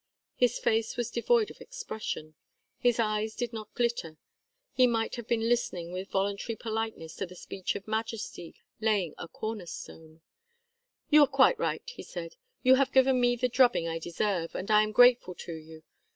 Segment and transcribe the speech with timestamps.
[0.35, 2.33] His face was devoid of expression.
[2.79, 4.17] His eyes did not even glitter;
[4.73, 9.27] he might have been listening with voluntary politeness to the speech of majesty laying a
[9.27, 10.21] corner stone.
[11.11, 12.35] "You are quite right," he said.
[12.63, 15.83] "You have given me the drubbing I deserve, and I am grateful to you.